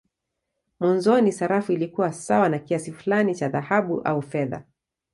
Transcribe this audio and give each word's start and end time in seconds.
Mwanzoni 0.79 1.31
sarafu 1.31 1.71
ilikuwa 1.71 2.13
sawa 2.13 2.49
na 2.49 2.59
kiasi 2.59 2.91
fulani 2.91 3.35
cha 3.35 3.49
dhahabu 3.49 4.01
au 4.01 4.21
fedha. 4.21 4.63